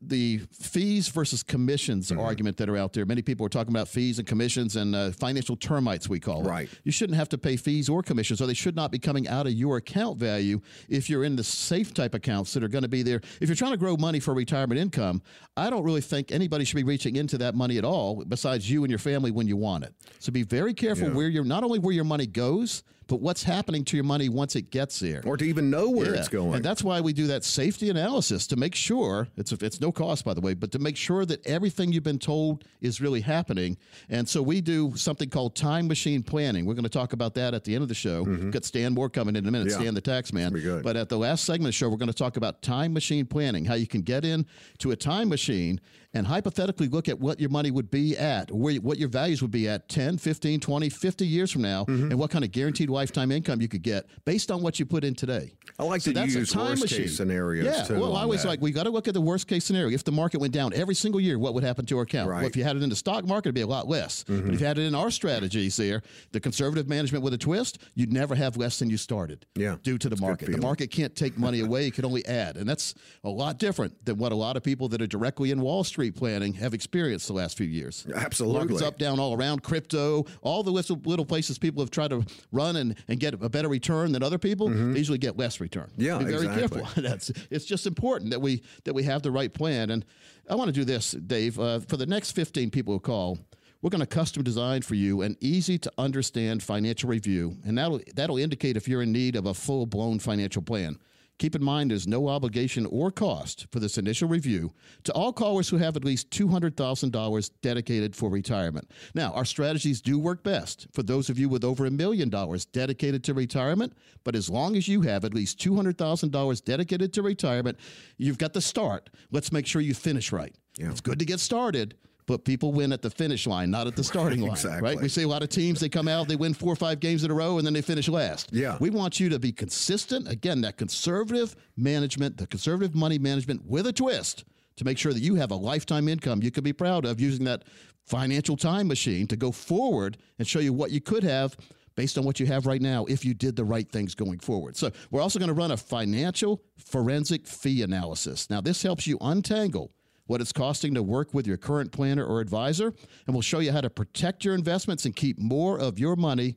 the 0.00 0.38
fees 0.52 1.09
versus 1.09 1.42
commissions 1.42 2.11
Mm-hmm. 2.11 2.20
argument 2.20 2.56
that 2.59 2.68
are 2.68 2.76
out 2.76 2.92
there. 2.92 3.04
Many 3.04 3.23
people 3.23 3.44
are 3.44 3.49
talking 3.49 3.73
about 3.73 3.88
fees 3.88 4.20
and 4.20 4.26
commissions 4.28 4.76
and 4.76 4.94
uh, 4.94 5.11
financial 5.11 5.56
termites, 5.56 6.09
we 6.09 6.20
call 6.20 6.47
it. 6.47 6.49
Right. 6.49 6.68
You 6.85 6.92
shouldn't 6.92 7.16
have 7.16 7.28
to 7.30 7.38
pay 7.38 7.56
fees 7.56 7.88
or 7.88 8.00
commissions, 8.00 8.40
or 8.40 8.47
they 8.47 8.54
should 8.54 8.76
not 8.76 8.92
be 8.92 9.00
coming 9.00 9.26
out 9.26 9.49
of 9.49 9.52
your 9.52 9.78
account 9.78 10.16
value 10.16 10.61
if 10.88 11.11
you're 11.11 11.25
in 11.25 11.35
the 11.35 11.42
safe 11.42 11.92
type 11.92 12.14
accounts 12.14 12.52
that 12.54 12.62
are 12.62 12.68
going 12.68 12.82
to 12.82 12.88
be 12.88 13.02
there. 13.02 13.20
If 13.40 13.49
you're 13.49 13.56
trying 13.56 13.73
to 13.73 13.76
grow 13.76 13.97
money 13.97 14.20
for 14.20 14.32
retirement 14.32 14.80
income, 14.80 15.23
I 15.56 15.70
don't 15.70 15.82
really 15.82 16.00
think 16.02 16.30
anybody 16.30 16.64
should 16.64 16.76
be 16.76 16.85
reaching 16.85 17.16
into 17.16 17.37
that 17.38 17.56
money 17.56 17.76
at 17.76 17.85
all 17.85 18.25
besides 18.25 18.70
you 18.70 18.85
and 18.85 18.90
your 18.92 18.99
family 19.00 19.32
when 19.32 19.49
you 19.49 19.56
want 19.56 19.82
it. 19.82 19.92
So 20.20 20.30
be 20.30 20.44
very 20.44 20.73
careful 20.73 21.09
Yeah. 21.09 21.14
where 21.14 21.28
your 21.28 21.42
not 21.44 21.64
only 21.64 21.80
where 21.80 21.94
your 21.94 22.04
money 22.04 22.26
goes, 22.28 22.85
but 23.11 23.21
what's 23.21 23.43
happening 23.43 23.85
to 23.85 23.97
your 23.97 24.05
money 24.05 24.29
once 24.29 24.57
it 24.57 24.71
gets 24.71 25.00
there. 25.00 25.21
Or 25.26 25.37
to 25.37 25.45
even 25.45 25.69
know 25.69 25.90
where 25.90 26.12
Yeah. 26.14 26.21
it's 26.21 26.29
going. 26.29 26.55
And 26.55 26.64
that's 26.64 26.83
why 26.83 27.00
we 27.00 27.12
do 27.12 27.26
that 27.26 27.45
safety 27.45 27.90
analysis 27.90 28.47
to 28.47 28.57
make 28.57 28.75
sure 28.75 29.29
it's 29.37 29.52
it's 29.52 29.81
no 29.81 29.90
cost 29.93 30.25
by 30.25 30.33
the 30.33 30.40
way, 30.40 30.55
but 30.55 30.71
to 30.73 30.79
make 30.79 30.97
sure 30.97 31.26
that 31.26 31.45
everything 31.47 31.93
you've 31.93 32.05
been 32.05 32.19
told 32.21 32.64
is 32.81 33.00
really 33.00 33.21
happening. 33.21 33.76
And 34.09 34.29
so 34.29 34.40
we 34.43 34.61
do 34.61 34.93
something 34.97 35.29
called 35.29 35.57
time 35.57 35.88
machine 35.88 36.23
planning. 36.23 36.64
We're 36.64 36.75
going 36.75 36.85
to 36.85 36.88
talk 36.88 37.12
about 37.12 37.35
that 37.35 37.52
at 37.52 37.64
the 37.64 37.75
end 37.75 37.83
of 37.83 37.88
the 37.88 37.95
show. 37.95 38.23
We've 38.23 38.50
got 38.52 38.64
Stan 38.64 38.95
Moore 38.95 39.11
coming 39.11 39.35
in 39.37 39.45
a 39.47 39.50
minute, 39.50 39.67
Mm-hmm. 39.69 39.81
Yeah. 39.81 39.85
Stan 39.87 39.95
the 39.95 40.00
tax 40.00 40.33
man. 40.33 40.52
But 40.85 40.97
at 40.97 41.09
the 41.09 41.19
last 41.19 41.45
segment 41.45 41.67
of 41.67 41.69
the 41.69 41.73
show, 41.73 41.88
we're 41.88 41.97
going 41.97 42.07
to 42.07 42.14
talk 42.14 42.37
about 42.37 42.62
time 42.62 42.93
machine 42.93 43.26
planning, 43.26 43.64
how 43.64 43.75
you 43.75 43.88
can 43.88 44.02
get 44.02 44.25
in 44.25 44.47
to 44.79 44.93
a 44.93 44.97
time 44.97 45.29
machine 45.29 45.81
and 46.12 46.26
hypothetically 46.26 46.88
look 46.88 47.09
at 47.09 47.21
what 47.21 47.38
your 47.38 47.50
money 47.50 47.71
would 47.71 47.88
be 47.90 48.17
at, 48.17 48.50
where 48.50 48.75
what 48.76 48.99
your 48.99 49.09
values 49.09 49.43
would 49.43 49.50
be 49.52 49.69
at 49.69 49.88
10, 49.88 50.19
15, 50.19 50.59
20, 50.61 50.88
50 50.88 51.26
years 51.26 51.50
from 51.52 51.62
now, 51.62 51.85
Mm-hmm. 51.85 52.11
and 52.11 52.19
what 52.19 52.31
kind 52.31 52.45
of 52.45 52.50
guaranteed 52.52 52.90
lifetime 53.00 53.30
income 53.33 53.61
you 53.62 53.69
could 53.69 53.83
get 53.83 54.07
based 54.26 54.50
on 54.50 54.61
what 54.62 54.78
you 54.78 54.85
put 54.85 55.04
in 55.04 55.14
today. 55.14 55.52
I 55.78 55.85
like 55.85 56.02
So 56.02 56.11
that 56.12 56.21
you 56.21 56.26
that's 56.26 56.37
a 56.37 56.38
use 56.40 56.52
time 56.52 56.66
worst 56.71 56.83
machine. 56.83 56.99
case 57.02 57.16
scenarios 57.16 57.64
Yeah, 57.64 57.85
too. 57.85 57.99
well, 57.99 58.14
I 58.14 58.23
always 58.23 58.42
that. 58.42 58.49
like 58.49 58.61
we 58.61 58.71
got 58.73 58.83
to 58.85 58.90
look 58.90 59.09
at 59.09 59.14
the 59.14 59.21
worst 59.21 59.47
case 59.49 59.64
scenario. 59.64 59.90
If 59.95 60.04
the 60.04 60.12
market 60.12 60.38
went 60.40 60.52
down 60.52 60.73
every 60.75 60.95
single 60.95 61.21
year, 61.21 61.38
what 61.38 61.54
would 61.54 61.64
happen 61.64 61.87
to 61.87 61.97
our 61.97 62.02
account? 62.02 62.28
Right. 62.28 62.37
Mm-hmm. 62.37 62.42
Well, 62.42 62.49
if 62.50 62.57
you 62.57 62.64
had 62.64 62.76
it 62.76 62.83
in 62.83 62.90
the 62.90 62.97
stock 62.97 63.25
market, 63.25 63.49
it'd 63.49 63.54
be 63.54 63.61
a 63.62 63.66
lot 63.66 63.88
less. 63.88 64.25
But 64.25 64.52
if 64.52 64.61
you 64.61 64.66
had 64.66 64.78
it 64.78 64.83
in 64.83 64.95
our 64.95 65.11
strategies 65.11 65.76
there, 65.76 66.02
the 66.33 66.40
conservative 66.40 66.88
management 66.88 67.25
with 67.25 67.33
a 67.33 67.38
twist, 67.38 67.78
you'd 67.95 68.12
never 68.12 68.35
have 68.35 68.57
less 68.59 68.78
than 68.78 68.90
you 68.90 68.99
started. 68.99 69.47
Yeah, 69.54 69.76
due 69.83 69.97
to 69.99 70.09
the 70.09 70.16
that's 70.16 70.21
market. 70.21 70.52
The 70.52 70.59
market 70.61 70.90
can't 70.90 71.14
take 71.16 71.38
money 71.38 71.61
away; 71.66 71.87
it 71.87 71.95
can 71.95 72.04
only 72.04 72.25
add, 72.26 72.57
and 72.57 72.69
that's 72.69 72.95
a 73.25 73.30
lot 73.30 73.59
different 73.59 74.04
than 74.04 74.19
what 74.19 74.33
a 74.33 74.37
lot 74.37 74.57
of 74.59 74.62
people 74.62 74.88
that 74.90 75.00
are 75.00 75.07
directly 75.07 75.50
in 75.50 75.61
Wall 75.62 75.85
Street 75.85 76.14
planning 76.16 76.52
have 76.54 76.75
experienced 76.75 77.26
the 77.28 77.33
last 77.35 77.57
few 77.57 77.66
years. 77.66 78.07
Absolutely. 78.14 78.59
Markets 78.59 78.83
up, 78.83 78.99
down, 78.99 79.19
all 79.19 79.35
around. 79.35 79.62
Crypto, 79.62 80.26
all 80.42 80.62
the 80.62 80.71
little, 80.71 81.00
little 81.04 81.25
places 81.25 81.59
people 81.59 81.83
have 81.83 81.90
tried 81.90 82.11
to 82.11 82.25
run 82.52 82.76
and, 82.76 82.89
and 83.09 83.20
get 83.20 83.35
a 83.35 83.49
better 83.49 83.68
return 83.68 84.12
than 84.12 84.23
other 84.23 84.38
people, 84.38 84.68
they 84.68 84.99
usually 84.99 85.18
get 85.18 85.37
less 85.37 85.61
return. 85.61 85.90
Mm-hmm. 85.92 86.02
Yeah, 86.02 86.18
Be 86.18 86.25
very 86.25 86.47
exactly. 86.47 86.80
careful. 86.82 87.02
That's 87.09 87.30
it's 87.50 87.64
just 87.64 87.87
important 87.87 88.30
that 88.30 88.40
we 88.40 88.62
that 88.85 88.94
we 88.94 89.02
have 89.04 89.23
the 89.23 89.30
right 89.30 89.52
plan. 89.52 89.90
And 89.90 90.04
I 90.49 90.54
want 90.54 90.68
to 90.68 90.73
do 90.73 90.85
this, 90.85 91.12
Dave. 91.12 91.59
Uh, 91.59 91.80
for 91.80 91.97
the 91.97 92.06
next 92.06 92.32
15 92.32 92.70
people 92.70 92.94
who 92.94 93.00
call, 93.00 93.38
we're 93.82 93.90
going 93.90 94.00
to 94.00 94.06
custom 94.06 94.42
design 94.42 94.82
for 94.82 94.94
you 94.94 95.23
an 95.23 95.37
easy 95.40 95.78
to 95.78 95.92
understand 95.97 96.62
financial 96.62 97.09
review, 97.09 97.56
and 97.64 97.78
that'll 97.78 98.00
that'll 98.14 98.38
indicate 98.38 98.76
if 98.76 98.87
you're 98.88 99.02
in 99.02 99.12
need 99.12 99.37
of 99.37 99.47
a 99.47 99.54
full 99.54 99.87
blown 99.87 100.18
financial 100.18 100.62
plan. 100.62 100.99
Keep 101.40 101.56
in 101.56 101.64
mind, 101.64 101.90
there's 101.90 102.06
no 102.06 102.28
obligation 102.28 102.85
or 102.85 103.11
cost 103.11 103.66
for 103.73 103.80
this 103.80 103.97
initial 103.97 104.28
review 104.28 104.75
to 105.04 105.12
all 105.14 105.32
callers 105.32 105.70
who 105.70 105.78
have 105.78 105.97
at 105.97 106.04
least 106.04 106.28
$200,000 106.28 107.50
dedicated 107.62 108.14
for 108.14 108.28
retirement. 108.28 108.90
Now, 109.14 109.32
our 109.32 109.47
strategies 109.47 110.02
do 110.02 110.18
work 110.18 110.42
best 110.42 110.87
for 110.92 111.02
those 111.02 111.30
of 111.30 111.38
you 111.38 111.49
with 111.49 111.64
over 111.64 111.87
a 111.87 111.90
million 111.90 112.28
dollars 112.28 112.66
dedicated 112.66 113.25
to 113.25 113.32
retirement, 113.32 113.94
but 114.23 114.37
as 114.37 114.50
long 114.50 114.76
as 114.76 114.87
you 114.87 115.00
have 115.00 115.25
at 115.25 115.32
least 115.32 115.59
$200,000 115.61 116.62
dedicated 116.62 117.14
to 117.14 117.23
retirement, 117.23 117.78
you've 118.18 118.37
got 118.37 118.52
the 118.52 118.61
start. 118.61 119.09
Let's 119.30 119.50
make 119.50 119.66
sure 119.66 119.80
you 119.80 119.94
finish 119.94 120.32
right. 120.32 120.54
Yeah. 120.76 120.90
It's 120.90 121.00
good 121.00 121.18
to 121.20 121.25
get 121.25 121.40
started. 121.40 121.94
But 122.31 122.45
people 122.45 122.71
win 122.71 122.93
at 122.93 123.03
the 123.03 123.11
finish 123.11 123.45
line, 123.45 123.73
not 123.73 123.89
at 123.89 123.97
the 123.97 124.05
starting 124.13 124.41
line. 124.41 124.53
Exactly. 124.53 124.83
Right? 124.83 125.01
We 125.01 125.09
see 125.09 125.25
a 125.25 125.29
lot 125.29 125.43
of 125.43 125.49
teams, 125.49 125.81
they 125.81 125.89
come 125.89 126.07
out, 126.07 126.29
they 126.29 126.37
win 126.37 126.55
four 126.55 126.73
or 126.73 126.77
five 126.77 127.01
games 127.01 127.25
in 127.25 127.31
a 127.33 127.35
row, 127.35 127.59
and 127.59 127.67
then 127.67 127.75
they 127.75 127.83
finish 127.83 128.09
last. 128.09 128.51
Yeah. 128.53 128.77
We 128.79 128.89
want 128.89 129.19
you 129.19 129.29
to 129.31 129.41
be 129.41 129.51
consistent. 129.51 130.29
Again, 130.29 130.61
that 130.61 130.77
conservative 130.77 131.57
management, 131.77 132.37
the 132.37 132.47
conservative 132.47 132.95
money 132.95 133.19
management 133.19 133.67
with 133.67 133.89
a 133.89 133.93
twist 133.93 134.45
to 134.77 134.85
make 134.85 134.97
sure 134.97 135.13
that 135.13 135.19
you 135.19 135.35
have 135.35 135.51
a 135.51 135.57
lifetime 135.57 136.07
income 136.07 136.41
you 136.41 136.53
can 136.53 136.63
be 136.63 136.73
proud 136.73 137.05
of 137.05 137.19
using 137.21 137.45
that 137.47 137.65
financial 138.07 138.57
time 138.57 138.87
machine 138.87 139.27
to 139.27 139.37
go 139.37 139.51
forward 139.51 140.17
and 140.39 140.47
show 140.47 140.61
you 140.61 140.73
what 140.73 140.93
you 140.93 141.01
could 141.01 141.25
have 141.25 141.57
based 141.97 142.17
on 142.17 142.23
what 142.23 142.39
you 142.39 142.47
have 142.47 142.65
right 142.65 142.81
now 142.81 143.05
if 143.07 143.25
you 143.25 143.35
did 143.35 143.57
the 143.57 143.65
right 143.65 143.91
things 143.91 144.15
going 144.15 144.39
forward. 144.39 144.77
So, 144.77 144.93
we're 145.11 145.21
also 145.21 145.41
going 145.41 145.49
to 145.49 145.55
run 145.55 145.73
a 145.73 145.77
financial 145.77 146.63
forensic 146.79 147.49
fee 147.49 147.83
analysis. 147.83 148.49
Now, 148.49 148.61
this 148.61 148.85
helps 148.85 149.09
you 149.09 149.19
untangle 149.21 149.91
what 150.31 150.41
it's 150.41 150.53
costing 150.53 150.95
to 150.95 151.03
work 151.03 151.35
with 151.35 151.45
your 151.45 151.57
current 151.57 151.91
planner 151.91 152.25
or 152.25 152.41
advisor, 152.41 152.95
and 153.27 153.35
we'll 153.35 153.43
show 153.43 153.59
you 153.59 153.73
how 153.73 153.81
to 153.81 153.91
protect 153.91 154.45
your 154.45 154.55
investments 154.55 155.05
and 155.05 155.17
keep 155.17 155.41
more 155.41 155.77
of 155.77 155.99
your 155.99 156.15
money 156.15 156.55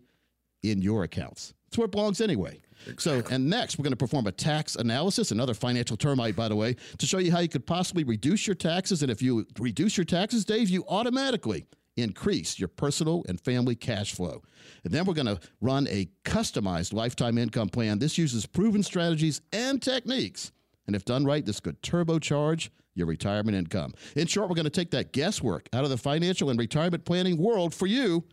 in 0.62 0.80
your 0.80 1.04
accounts. 1.04 1.56
It's 1.70 1.78
where 1.80 1.86
it 1.86 1.92
belongs 1.92 2.22
anyway. 2.22 2.62
So, 3.00 3.24
and 3.32 3.50
next, 3.50 3.80
we're 3.80 3.84
going 3.84 3.94
to 3.94 3.98
perform 3.98 4.28
a 4.28 4.32
tax 4.32 4.76
analysis, 4.76 5.32
another 5.32 5.56
financial 5.56 5.98
termite, 5.98 6.36
by 6.36 6.50
the 6.50 6.56
way, 6.56 6.76
to 7.00 7.08
show 7.08 7.18
you 7.18 7.32
how 7.32 7.40
you 7.40 7.50
could 7.50 7.66
possibly 7.66 8.04
reduce 8.04 8.46
your 8.46 8.56
taxes. 8.56 9.02
And 9.02 9.10
if 9.10 9.24
you 9.24 9.48
reduce 9.58 9.98
your 9.98 10.06
taxes, 10.06 10.46
Dave, 10.46 10.70
you 10.70 10.86
automatically 10.88 11.66
increase 11.98 12.60
your 12.60 12.68
personal 12.68 13.26
and 13.28 13.42
family 13.42 13.74
cash 13.74 14.14
flow. 14.14 14.44
And 14.84 14.94
then 14.94 15.06
we're 15.06 15.16
going 15.16 15.26
to 15.26 15.40
run 15.62 15.88
a 15.90 16.10
customized 16.26 16.94
lifetime 16.94 17.40
income 17.40 17.70
plan. 17.70 17.98
This 17.98 18.20
uses 18.20 18.46
proven 18.46 18.84
strategies 18.84 19.42
and 19.52 19.82
techniques. 19.82 20.52
And 20.88 20.96
if 20.96 21.06
done 21.06 21.26
right, 21.26 21.46
this 21.46 21.60
could 21.60 21.82
turbocharge 21.82 22.70
your 22.96 23.08
retirement 23.08 23.58
income. 23.58 23.94
In 24.16 24.28
short, 24.28 24.50
we're 24.50 24.56
going 24.56 24.66
to 24.66 24.70
take 24.70 24.92
that 24.92 25.14
guesswork 25.14 25.68
out 25.74 25.84
of 25.84 25.90
the 25.90 25.98
financial 25.98 26.50
and 26.50 26.60
retirement 26.60 27.06
planning 27.06 27.38
world 27.38 27.74
for 27.74 27.88
you 27.88 28.24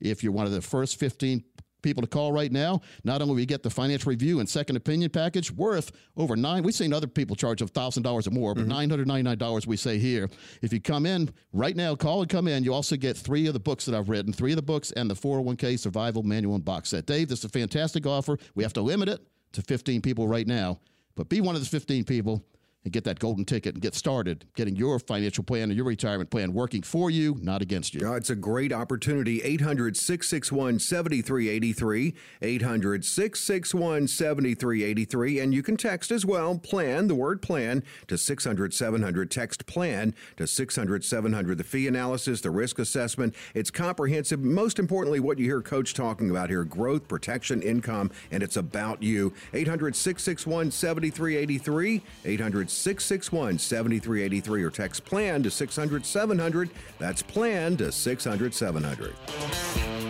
if 0.00 0.22
you're 0.22 0.32
one 0.32 0.46
of 0.46 0.52
the 0.52 0.62
first 0.62 0.98
15 0.98 1.44
people 1.82 2.02
to 2.02 2.06
call 2.06 2.30
right 2.30 2.52
now, 2.52 2.80
not 3.04 3.22
only 3.22 3.32
will 3.32 3.40
you 3.40 3.46
get 3.46 3.62
the 3.62 3.70
financial 3.70 4.10
review 4.10 4.40
and 4.40 4.48
second 4.48 4.76
opinion 4.76 5.10
package 5.10 5.50
worth 5.50 5.92
over 6.16 6.36
nine, 6.36 6.62
we've 6.62 6.74
seen 6.74 6.92
other 6.92 7.06
people 7.06 7.34
charge 7.34 7.60
$1,000 7.60 8.26
or 8.26 8.30
more, 8.30 8.54
but 8.54 8.66
mm-hmm. 8.66 8.92
$999 8.92 9.66
we 9.66 9.76
say 9.76 9.98
here. 9.98 10.28
If 10.60 10.72
you 10.72 10.80
come 10.80 11.06
in 11.06 11.30
right 11.52 11.74
now, 11.74 11.94
call 11.94 12.20
and 12.20 12.30
come 12.30 12.48
in, 12.48 12.64
you 12.64 12.74
also 12.74 12.96
get 12.96 13.16
three 13.16 13.46
of 13.46 13.54
the 13.54 13.60
books 13.60 13.86
that 13.86 13.94
I've 13.94 14.10
written, 14.10 14.32
three 14.32 14.52
of 14.52 14.56
the 14.56 14.62
books 14.62 14.92
and 14.92 15.10
the 15.10 15.14
401k 15.14 15.78
survival 15.78 16.22
manual 16.22 16.54
and 16.54 16.64
box 16.64 16.90
set. 16.90 17.06
Dave, 17.06 17.28
this 17.28 17.40
is 17.40 17.44
a 17.46 17.48
fantastic 17.48 18.06
offer. 18.06 18.36
We 18.54 18.62
have 18.62 18.74
to 18.74 18.82
limit 18.82 19.08
it 19.08 19.20
to 19.52 19.62
15 19.62 20.02
people 20.02 20.28
right 20.28 20.46
now, 20.46 20.80
but 21.14 21.28
be 21.28 21.40
one 21.40 21.54
of 21.54 21.60
the 21.60 21.66
15 21.66 22.04
people 22.04 22.44
and 22.84 22.92
get 22.92 23.04
that 23.04 23.18
golden 23.18 23.44
ticket 23.44 23.74
and 23.74 23.82
get 23.82 23.94
started 23.94 24.46
getting 24.54 24.74
your 24.74 24.98
financial 24.98 25.44
plan 25.44 25.64
and 25.64 25.74
your 25.74 25.84
retirement 25.84 26.30
plan 26.30 26.52
working 26.52 26.82
for 26.82 27.10
you, 27.10 27.36
not 27.42 27.60
against 27.60 27.94
you. 27.94 28.14
It's 28.14 28.30
a 28.30 28.34
great 28.34 28.72
opportunity. 28.72 29.42
800 29.42 29.96
661 29.96 30.78
7383. 30.78 32.14
800 32.42 33.04
661 33.04 34.08
7383. 34.08 35.40
And 35.40 35.54
you 35.54 35.62
can 35.62 35.76
text 35.76 36.10
as 36.10 36.24
well. 36.24 36.58
Plan, 36.58 37.08
the 37.08 37.14
word 37.14 37.42
plan, 37.42 37.82
to 38.08 38.16
600 38.16 38.72
700. 38.72 39.30
Text 39.30 39.66
plan 39.66 40.14
to 40.36 40.46
600 40.46 41.04
700. 41.04 41.58
The 41.58 41.64
fee 41.64 41.86
analysis, 41.86 42.40
the 42.40 42.50
risk 42.50 42.78
assessment. 42.78 43.34
It's 43.54 43.70
comprehensive. 43.70 44.40
Most 44.40 44.78
importantly, 44.78 45.20
what 45.20 45.38
you 45.38 45.44
hear 45.44 45.62
Coach 45.62 45.94
talking 45.94 46.30
about 46.30 46.48
here 46.48 46.64
growth, 46.64 47.08
protection, 47.08 47.62
income, 47.62 48.10
and 48.30 48.42
it's 48.42 48.56
about 48.56 49.02
you. 49.02 49.32
800 49.52 49.94
661 49.94 50.70
7383. 50.70 52.02
800 52.24 52.69
661 52.70 53.58
7383. 53.58 54.62
Or 54.62 54.70
text 54.70 55.04
plan 55.04 55.42
to 55.42 55.50
600 55.50 56.06
700. 56.06 56.70
That's 56.98 57.22
plan 57.22 57.76
to 57.78 57.92
600 57.92 58.54
700. 58.54 60.09